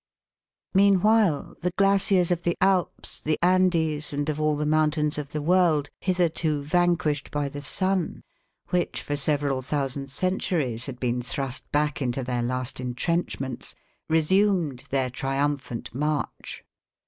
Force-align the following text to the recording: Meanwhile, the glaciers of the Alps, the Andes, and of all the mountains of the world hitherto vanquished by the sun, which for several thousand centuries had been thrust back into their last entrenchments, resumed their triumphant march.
Meanwhile, 0.73 1.57
the 1.61 1.69
glaciers 1.77 2.31
of 2.31 2.41
the 2.41 2.57
Alps, 2.59 3.21
the 3.21 3.37
Andes, 3.43 4.11
and 4.13 4.29
of 4.29 4.41
all 4.41 4.55
the 4.55 4.65
mountains 4.65 5.19
of 5.19 5.31
the 5.31 5.43
world 5.43 5.91
hitherto 5.99 6.63
vanquished 6.63 7.29
by 7.29 7.47
the 7.47 7.61
sun, 7.61 8.23
which 8.69 9.03
for 9.03 9.15
several 9.15 9.61
thousand 9.61 10.09
centuries 10.09 10.87
had 10.87 10.99
been 10.99 11.21
thrust 11.21 11.71
back 11.71 12.01
into 12.01 12.23
their 12.23 12.41
last 12.41 12.79
entrenchments, 12.79 13.75
resumed 14.09 14.85
their 14.89 15.11
triumphant 15.11 15.93
march. 15.93 16.63